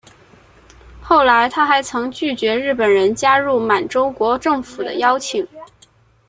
[0.99, 5.47] 后来他还曾拒绝日本人加入满洲国政府的邀请。